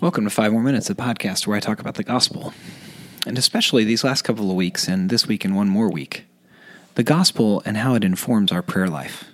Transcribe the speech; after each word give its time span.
Welcome 0.00 0.24
to 0.24 0.30
Five 0.30 0.50
More 0.52 0.62
Minutes, 0.62 0.88
a 0.88 0.94
podcast 0.94 1.46
where 1.46 1.58
I 1.58 1.60
talk 1.60 1.78
about 1.78 1.96
the 1.96 2.02
gospel. 2.02 2.54
And 3.26 3.36
especially 3.36 3.84
these 3.84 4.02
last 4.02 4.22
couple 4.22 4.48
of 4.48 4.56
weeks 4.56 4.88
and 4.88 5.10
this 5.10 5.26
week 5.26 5.44
and 5.44 5.54
one 5.54 5.68
more 5.68 5.90
week, 5.90 6.24
the 6.94 7.02
gospel 7.02 7.62
and 7.66 7.76
how 7.76 7.94
it 7.96 8.02
informs 8.02 8.50
our 8.50 8.62
prayer 8.62 8.88
life. 8.88 9.26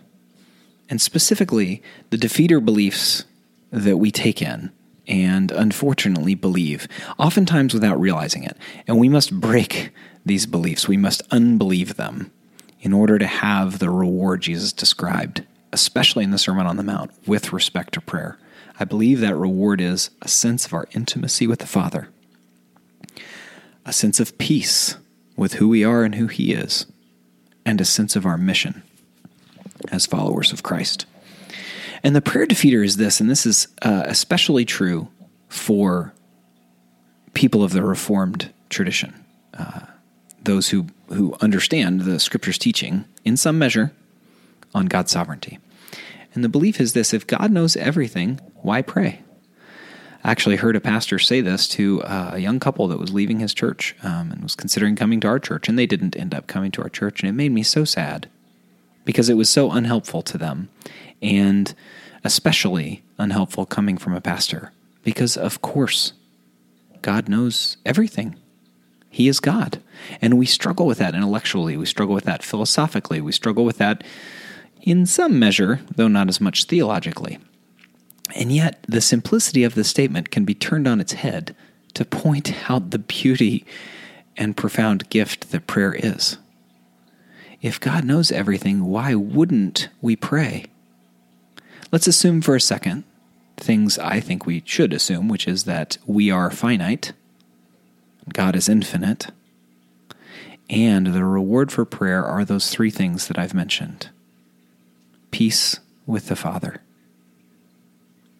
And 0.90 1.00
specifically, 1.00 1.84
the 2.10 2.16
defeater 2.16 2.62
beliefs 2.62 3.26
that 3.70 3.98
we 3.98 4.10
take 4.10 4.42
in 4.42 4.72
and 5.06 5.52
unfortunately 5.52 6.34
believe, 6.34 6.88
oftentimes 7.16 7.72
without 7.72 8.00
realizing 8.00 8.42
it. 8.42 8.56
And 8.88 8.98
we 8.98 9.08
must 9.08 9.38
break 9.38 9.90
these 10.24 10.46
beliefs, 10.46 10.88
we 10.88 10.96
must 10.96 11.22
unbelieve 11.30 11.94
them 11.94 12.32
in 12.80 12.92
order 12.92 13.20
to 13.20 13.26
have 13.28 13.78
the 13.78 13.88
reward 13.88 14.42
Jesus 14.42 14.72
described, 14.72 15.46
especially 15.72 16.24
in 16.24 16.32
the 16.32 16.38
Sermon 16.38 16.66
on 16.66 16.76
the 16.76 16.82
Mount, 16.82 17.12
with 17.24 17.52
respect 17.52 17.94
to 17.94 18.00
prayer. 18.00 18.36
I 18.78 18.84
believe 18.84 19.20
that 19.20 19.36
reward 19.36 19.80
is 19.80 20.10
a 20.22 20.28
sense 20.28 20.66
of 20.66 20.74
our 20.74 20.86
intimacy 20.92 21.46
with 21.46 21.60
the 21.60 21.66
Father, 21.66 22.08
a 23.84 23.92
sense 23.92 24.20
of 24.20 24.36
peace 24.38 24.96
with 25.36 25.54
who 25.54 25.68
we 25.68 25.84
are 25.84 26.04
and 26.04 26.14
who 26.14 26.26
He 26.26 26.52
is, 26.52 26.86
and 27.64 27.80
a 27.80 27.84
sense 27.84 28.16
of 28.16 28.26
our 28.26 28.38
mission 28.38 28.82
as 29.90 30.06
followers 30.06 30.52
of 30.52 30.62
Christ. 30.62 31.06
And 32.02 32.14
the 32.14 32.22
prayer 32.22 32.46
defeater 32.46 32.84
is 32.84 32.96
this, 32.96 33.20
and 33.20 33.30
this 33.30 33.46
is 33.46 33.68
uh, 33.82 34.04
especially 34.06 34.64
true 34.64 35.08
for 35.48 36.12
people 37.34 37.62
of 37.62 37.72
the 37.72 37.82
Reformed 37.82 38.52
tradition, 38.68 39.14
uh, 39.54 39.80
those 40.42 40.68
who, 40.68 40.86
who 41.08 41.34
understand 41.40 42.02
the 42.02 42.18
Scripture's 42.20 42.58
teaching 42.58 43.04
in 43.24 43.36
some 43.36 43.58
measure 43.58 43.92
on 44.74 44.86
God's 44.86 45.12
sovereignty. 45.12 45.58
And 46.36 46.44
the 46.44 46.48
belief 46.50 46.80
is 46.80 46.92
this 46.92 47.14
if 47.14 47.26
God 47.26 47.50
knows 47.50 47.76
everything, 47.76 48.40
why 48.56 48.82
pray? 48.82 49.22
I 50.22 50.30
actually 50.30 50.56
heard 50.56 50.76
a 50.76 50.80
pastor 50.80 51.18
say 51.18 51.40
this 51.40 51.66
to 51.68 52.02
uh, 52.02 52.32
a 52.34 52.38
young 52.38 52.60
couple 52.60 52.88
that 52.88 52.98
was 52.98 53.12
leaving 53.12 53.40
his 53.40 53.54
church 53.54 53.96
um, 54.02 54.30
and 54.30 54.42
was 54.42 54.54
considering 54.54 54.96
coming 54.96 55.18
to 55.20 55.28
our 55.28 55.38
church, 55.38 55.66
and 55.66 55.78
they 55.78 55.86
didn't 55.86 56.14
end 56.14 56.34
up 56.34 56.46
coming 56.46 56.70
to 56.72 56.82
our 56.82 56.90
church. 56.90 57.20
And 57.22 57.30
it 57.30 57.32
made 57.32 57.52
me 57.52 57.62
so 57.62 57.84
sad 57.84 58.28
because 59.06 59.30
it 59.30 59.36
was 59.36 59.48
so 59.48 59.70
unhelpful 59.70 60.20
to 60.22 60.36
them, 60.36 60.68
and 61.22 61.74
especially 62.22 63.02
unhelpful 63.18 63.64
coming 63.64 63.96
from 63.96 64.14
a 64.14 64.20
pastor. 64.20 64.72
Because, 65.04 65.38
of 65.38 65.62
course, 65.62 66.12
God 67.00 67.30
knows 67.30 67.78
everything. 67.86 68.36
He 69.08 69.26
is 69.26 69.40
God. 69.40 69.80
And 70.20 70.36
we 70.36 70.44
struggle 70.44 70.86
with 70.86 70.98
that 70.98 71.14
intellectually. 71.14 71.78
We 71.78 71.86
struggle 71.86 72.14
with 72.14 72.24
that 72.24 72.42
philosophically. 72.42 73.22
We 73.22 73.32
struggle 73.32 73.64
with 73.64 73.78
that 73.78 74.04
in 74.82 75.06
some 75.06 75.38
measure, 75.38 75.80
though 75.94 76.08
not 76.08 76.28
as 76.28 76.40
much 76.40 76.64
theologically. 76.64 77.38
And 78.34 78.52
yet, 78.52 78.84
the 78.88 79.00
simplicity 79.00 79.64
of 79.64 79.74
the 79.74 79.84
statement 79.84 80.30
can 80.30 80.44
be 80.44 80.54
turned 80.54 80.88
on 80.88 81.00
its 81.00 81.12
head 81.12 81.54
to 81.94 82.04
point 82.04 82.70
out 82.70 82.90
the 82.90 82.98
beauty 82.98 83.64
and 84.36 84.56
profound 84.56 85.08
gift 85.08 85.50
that 85.50 85.66
prayer 85.66 85.94
is. 85.94 86.38
If 87.62 87.80
God 87.80 88.04
knows 88.04 88.30
everything, 88.30 88.84
why 88.84 89.14
wouldn't 89.14 89.88
we 90.00 90.14
pray? 90.14 90.66
Let's 91.90 92.06
assume 92.06 92.42
for 92.42 92.54
a 92.54 92.60
second 92.60 93.04
things 93.56 93.98
I 93.98 94.20
think 94.20 94.44
we 94.44 94.62
should 94.66 94.92
assume, 94.92 95.28
which 95.28 95.48
is 95.48 95.64
that 95.64 95.96
we 96.06 96.30
are 96.30 96.50
finite, 96.50 97.12
God 98.32 98.54
is 98.54 98.68
infinite, 98.68 99.28
and 100.68 101.06
the 101.06 101.24
reward 101.24 101.72
for 101.72 101.84
prayer 101.84 102.24
are 102.24 102.44
those 102.44 102.70
three 102.70 102.90
things 102.90 103.28
that 103.28 103.38
I've 103.38 103.54
mentioned 103.54 104.10
peace 105.36 105.80
with 106.06 106.28
the 106.28 106.34
Father, 106.34 106.80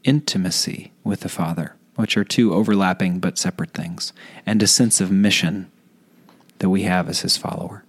intimacy 0.02 0.92
with 1.04 1.20
the 1.20 1.28
Father, 1.28 1.76
which 1.96 2.16
are 2.16 2.24
two 2.24 2.54
overlapping 2.54 3.18
but 3.18 3.36
separate 3.36 3.74
things, 3.74 4.14
and 4.46 4.62
a 4.62 4.66
sense 4.66 4.98
of 4.98 5.10
mission 5.10 5.70
that 6.58 6.70
we 6.70 6.84
have 6.84 7.06
as 7.10 7.20
His 7.20 7.36
follower. 7.36 7.84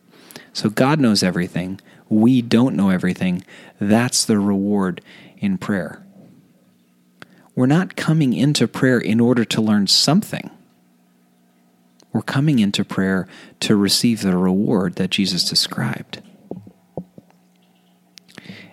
So 0.52 0.70
God 0.70 1.00
knows 1.00 1.24
everything. 1.24 1.80
We 2.10 2.42
don't 2.42 2.76
know 2.76 2.90
everything. 2.90 3.46
That's 3.80 4.26
the 4.26 4.40
reward 4.40 5.00
in 5.38 5.58
prayer. 5.58 6.06
We're 7.56 7.66
not 7.66 7.96
coming 7.96 8.34
into 8.34 8.68
prayer 8.68 9.00
in 9.00 9.22
order 9.22 9.46
to 9.46 9.62
learn 9.62 9.88
something. 9.88 10.52
We're 12.12 12.24
coming 12.24 12.60
into 12.60 12.84
prayer 12.84 13.26
to 13.62 13.78
receive 13.78 14.22
the 14.22 14.36
reward 14.36 14.96
that 14.96 15.12
Jesus 15.12 15.48
described. 15.48 16.22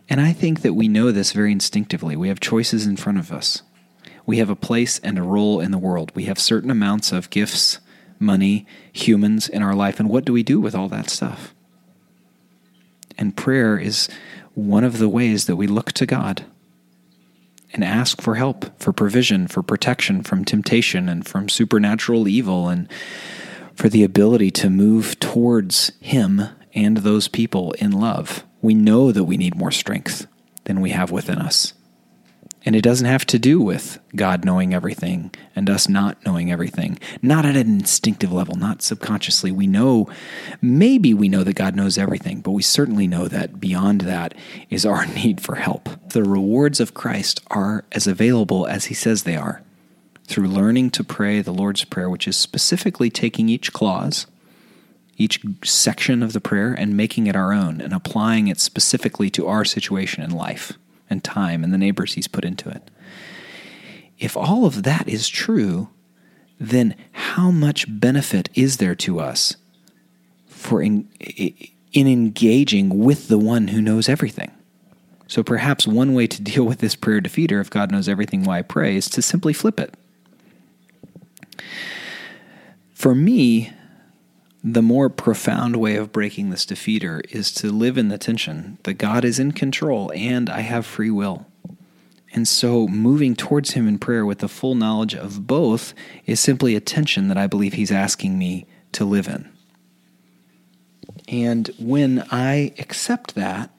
And 0.09 0.20
I 0.20 0.32
think 0.32 0.62
that 0.62 0.75
we 0.75 0.88
know 0.88 1.10
this 1.10 1.32
very 1.32 1.53
instinctively. 1.53 2.16
We 2.16 2.28
have 2.28 2.41
choices 2.41 2.87
in 2.87 2.97
front 2.97 3.19
of 3.19 3.32
us. 3.32 3.62
We 4.26 4.38
have 4.38 4.50
a 4.50 4.56
place 4.56 4.98
and 5.00 5.19
a 5.19 5.22
role 5.22 5.60
in 5.60 5.70
the 5.70 5.78
world. 5.78 6.12
We 6.15 6.25
have 6.25 6.38
certain 6.38 6.70
amounts 6.70 7.12
of 7.12 7.31
gifts, 7.31 7.78
money, 8.19 8.66
humans 8.92 9.48
in 9.48 9.62
our 9.62 9.75
life. 9.75 10.00
And 10.00 10.09
what 10.09 10.25
do 10.25 10.32
we 10.32 10.42
do 10.42 10.60
with 10.60 10.75
all 10.75 10.88
that 10.88 11.10
stuff? 11.10 11.54
And 13.16 13.37
prayer 13.37 13.78
is 13.78 14.09
one 14.54 14.84
of 14.84 14.98
the 14.98 15.09
ways 15.09 15.47
that 15.47 15.56
we 15.56 15.66
look 15.66 15.92
to 15.92 16.06
God 16.06 16.44
and 17.72 17.82
ask 17.82 18.21
for 18.21 18.36
help, 18.36 18.81
for 18.81 18.92
provision, 18.92 19.48
for 19.48 19.62
protection 19.62 20.22
from 20.22 20.44
temptation 20.44 21.09
and 21.09 21.26
from 21.26 21.48
supernatural 21.48 22.28
evil, 22.28 22.69
and 22.69 22.88
for 23.75 23.88
the 23.88 24.04
ability 24.04 24.50
to 24.53 24.71
move 24.71 25.19
towards 25.19 25.91
Him 26.00 26.42
and 26.72 26.98
those 26.98 27.26
people 27.26 27.72
in 27.72 27.91
love 27.91 28.44
we 28.65 28.75
know 28.75 29.13
that 29.13 29.25
we 29.25 29.37
need 29.37 29.55
more 29.55 29.71
strength 29.71 30.27
than 30.65 30.81
we 30.81 30.91
have 30.91 31.11
within 31.11 31.39
us. 31.39 31.75
And 32.65 32.75
it 32.75 32.81
doesn't 32.81 33.07
have 33.07 33.27
to 33.27 33.39
do 33.39 33.61
with 33.61 33.99
God 34.17 34.43
knowing 34.43 34.73
everything 34.73 35.35
and 35.55 35.69
us 35.69 35.87
not 35.87 36.25
knowing 36.25 36.51
everything. 36.51 36.99
Not 37.21 37.45
at 37.45 37.57
an 37.57 37.69
instinctive 37.69 38.33
level, 38.33 38.55
not 38.55 38.81
subconsciously. 38.81 39.53
We 39.53 39.67
know, 39.67 40.09
maybe 40.63 41.13
we 41.13 41.29
know 41.29 41.45
that 41.45 41.57
God 41.57 41.77
knows 41.77 41.99
everything, 41.99 42.41
but 42.41 42.53
we 42.53 42.63
certainly 42.63 43.07
know 43.07 43.29
that 43.29 43.61
beyond 43.61 44.01
that 44.03 44.33
is 44.71 44.87
our 44.87 45.05
need 45.15 45.43
for 45.43 45.57
help. 45.57 45.91
The 46.09 46.25
rewards 46.25 46.81
of 46.81 46.95
Christ 46.95 47.43
are 47.49 47.85
as 47.93 48.07
available 48.07 48.67
as 48.67 48.87
He 48.87 48.95
says 48.95 49.25
they 49.25 49.37
are 49.37 49.61
through 50.27 50.49
learning 50.49 50.89
to 50.93 51.05
pray 51.05 51.43
the 51.43 51.53
Lord's 51.53 51.85
Prayer, 51.85 52.09
which 52.09 52.27
is 52.27 52.39
specifically 52.39 53.11
taking 53.11 53.51
each 53.51 53.75
clause 53.75 54.27
each 55.17 55.41
section 55.63 56.23
of 56.23 56.33
the 56.33 56.41
prayer 56.41 56.73
and 56.73 56.97
making 56.97 57.27
it 57.27 57.37
our 57.37 57.53
own 57.53 57.81
and 57.81 57.93
applying 57.93 58.49
it 58.49 58.59
specifically 58.61 59.31
to 59.31 59.47
our 59.47 59.65
situation 59.65 60.23
in 60.23 60.31
life 60.31 60.73
and 61.09 61.23
time 61.23 61.63
and 61.63 61.73
the 61.73 61.79
neighbors 61.79 62.15
he's 62.15 62.29
put 62.29 62.45
into 62.45 62.69
it. 62.69 62.91
If 64.19 64.37
all 64.37 64.65
of 64.65 64.83
that 64.85 65.09
is 65.09 65.29
true, 65.29 65.89
then 66.59 66.95
how 67.13 67.51
much 67.51 67.87
benefit 67.89 68.49
is 68.55 68.77
there 68.79 68.95
to 68.95 69.21
us 69.21 69.57
for 70.47 70.81
in, 70.81 71.09
in 71.19 72.07
engaging 72.07 72.99
with 73.01 73.29
the 73.29 73.39
one 73.39 73.69
who 73.69 73.83
knows 73.83 74.09
everything? 74.09 74.51
So 75.27 75.43
perhaps 75.43 75.87
one 75.87 76.15
way 76.15 76.27
to 76.27 76.43
deal 76.51 76.65
with 76.65 76.79
this 76.79 76.95
prayer 76.95 77.21
defeater, 77.21 77.61
if 77.61 77.71
God 77.71 77.91
knows 77.91 78.09
everything, 78.09 78.45
why 78.45 78.59
I 78.59 78.63
pray, 78.63 78.97
is 78.97 79.09
to 79.11 79.23
simply 79.23 79.53
flip 79.53 79.81
it. 79.81 79.95
For 82.93 83.15
me, 83.15 83.73
the 84.67 84.83
more 84.83 85.11
profound 85.11 85.77
way 85.77 85.95
of 85.97 86.11
breaking 86.11 86.49
this 86.49 86.65
defeater 86.65 87.21
is 87.31 87.53
to 87.53 87.71
live 87.71 87.99
in 87.99 88.09
the 88.09 88.17
tension 88.17 88.79
that 88.85 88.95
God 88.95 89.23
is 89.23 89.39
in 89.39 89.53
control 89.53 90.11
and 90.17 90.49
I 90.49 90.61
have 90.61 90.87
free 90.87 91.11
will. 91.11 91.47
And 92.33 92.49
so 92.49 92.89
moving 92.89 93.37
towards 93.37 93.73
Him 93.73 93.87
in 93.87 93.99
prayer 93.99 94.25
with 94.25 94.39
the 94.39 94.49
full 94.49 94.75
knowledge 94.75 95.15
of 95.15 95.47
both 95.47 95.93
is 96.25 96.41
simply 96.41 96.75
a 96.75 96.81
tension 96.81 97.29
that 97.29 97.37
I 97.37 97.47
believe 97.47 97.75
He's 97.75 97.93
asking 97.93 98.39
me 98.39 98.67
to 98.93 99.05
live 99.05 99.29
in. 99.29 99.51
And 101.29 101.71
when 101.78 102.25
I 102.31 102.72
accept 102.78 103.34
that, 103.34 103.71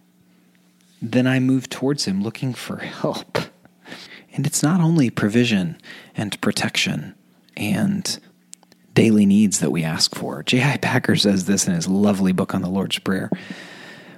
then 1.02 1.26
I 1.26 1.40
move 1.40 1.68
towards 1.68 2.06
Him 2.06 2.22
looking 2.22 2.54
for 2.54 2.78
help. 2.78 3.40
And 4.34 4.46
it's 4.46 4.62
not 4.62 4.82
only 4.82 5.10
provision 5.10 5.82
and 6.16 6.40
protection 6.42 7.16
and 7.58 8.20
daily 8.96 9.26
needs 9.26 9.60
that 9.60 9.72
we 9.72 9.84
ask 9.84 10.16
for. 10.16 10.42
J.I. 10.42 10.78
Packer 10.78 11.16
says 11.16 11.46
this 11.46 11.68
in 11.68 11.76
his 11.76 11.88
lovely 11.88 12.32
book 12.32 12.56
on 12.56 12.62
the 12.62 12.70
Lord's 12.70 12.98
Prayer. 12.98 13.30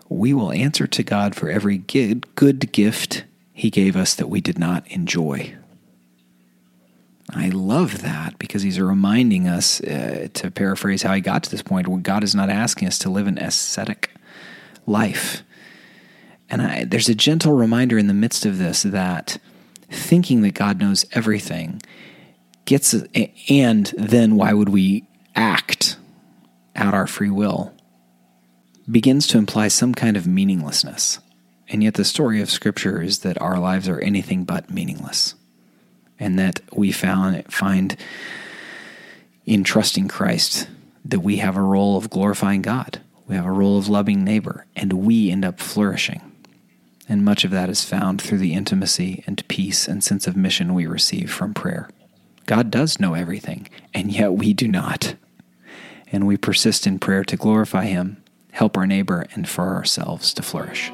We 0.07 0.33
will 0.33 0.53
answer 0.53 0.87
to 0.87 1.03
God 1.03 1.35
for 1.35 1.49
every 1.49 1.79
good 1.79 2.71
gift 2.71 3.25
he 3.51 3.69
gave 3.69 3.97
us 3.97 4.15
that 4.15 4.29
we 4.29 4.39
did 4.39 4.57
not 4.57 4.87
enjoy. 4.89 5.55
I 7.31 7.49
love 7.49 8.03
that 8.03 8.39
because 8.39 8.61
he's 8.61 8.79
reminding 8.79 9.47
us, 9.47 9.81
uh, 9.81 10.29
to 10.35 10.49
paraphrase 10.51 11.01
how 11.01 11.13
he 11.13 11.19
got 11.19 11.43
to 11.43 11.51
this 11.51 11.61
point, 11.61 12.03
God 12.03 12.23
is 12.23 12.33
not 12.33 12.49
asking 12.49 12.87
us 12.87 12.99
to 12.99 13.09
live 13.09 13.27
an 13.27 13.37
ascetic 13.37 14.11
life. 14.85 15.43
And 16.49 16.61
I, 16.61 16.85
there's 16.85 17.09
a 17.09 17.15
gentle 17.15 17.53
reminder 17.53 17.97
in 17.97 18.07
the 18.07 18.13
midst 18.13 18.45
of 18.45 18.59
this 18.59 18.83
that 18.83 19.39
thinking 19.89 20.41
that 20.41 20.53
God 20.53 20.79
knows 20.79 21.05
everything 21.11 21.81
gets 22.67 22.93
and 23.49 23.87
then 23.97 24.35
why 24.35 24.53
would 24.53 24.69
we 24.69 25.07
act 25.35 25.97
out 26.75 26.93
our 26.93 27.07
free 27.07 27.31
will 27.31 27.73
begins 28.89 29.25
to 29.27 29.39
imply 29.39 29.67
some 29.67 29.95
kind 29.95 30.15
of 30.15 30.27
meaninglessness. 30.27 31.19
And 31.67 31.83
yet 31.83 31.95
the 31.95 32.05
story 32.05 32.39
of 32.41 32.51
scripture 32.51 33.01
is 33.01 33.19
that 33.19 33.41
our 33.41 33.59
lives 33.59 33.89
are 33.89 33.99
anything 33.99 34.43
but 34.45 34.69
meaningless. 34.69 35.33
and 36.19 36.37
that 36.39 36.61
we 36.73 36.91
found 36.91 37.51
find 37.51 37.95
in 39.45 39.63
trusting 39.63 40.07
Christ 40.07 40.67
that 41.05 41.19
we 41.19 41.37
have 41.37 41.55
a 41.55 41.61
role 41.61 41.95
of 41.97 42.09
glorifying 42.09 42.61
God. 42.61 43.01
We 43.27 43.35
have 43.35 43.45
a 43.45 43.51
role 43.51 43.77
of 43.77 43.89
loving 43.89 44.23
neighbor, 44.23 44.65
and 44.75 44.93
we 44.93 45.31
end 45.31 45.45
up 45.45 45.59
flourishing. 45.59 46.21
And 47.09 47.23
much 47.23 47.43
of 47.45 47.51
that 47.51 47.69
is 47.69 47.83
found 47.85 48.21
through 48.21 48.39
the 48.39 48.53
intimacy 48.53 49.23
and 49.27 49.47
peace 49.47 49.87
and 49.87 50.03
sense 50.03 50.27
of 50.27 50.35
mission 50.35 50.73
we 50.73 50.87
receive 50.87 51.31
from 51.31 51.53
prayer. 51.53 51.89
God 52.47 52.71
does 52.71 52.99
know 52.99 53.13
everything, 53.13 53.67
and 53.93 54.11
yet 54.11 54.33
we 54.33 54.53
do 54.53 54.67
not. 54.67 55.15
And 56.11 56.25
we 56.25 56.37
persist 56.37 56.87
in 56.87 56.97
prayer 56.97 57.25
to 57.25 57.35
glorify 57.35 57.85
Him, 57.85 58.23
help 58.53 58.77
our 58.77 58.87
neighbor, 58.87 59.27
and 59.33 59.47
for 59.47 59.75
ourselves 59.75 60.33
to 60.33 60.41
flourish. 60.41 60.89